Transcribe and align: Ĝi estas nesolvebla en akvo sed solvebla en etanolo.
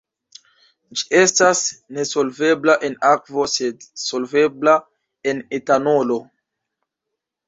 Ĝi 0.99 1.03
estas 1.17 1.59
nesolvebla 1.97 2.75
en 2.89 2.95
akvo 3.09 3.45
sed 3.57 3.85
solvebla 4.05 4.73
en 5.33 5.43
etanolo. 5.59 6.19